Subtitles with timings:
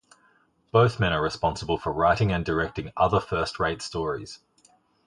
[0.71, 4.39] Both men are responsible for writing and directing other first-rate stories.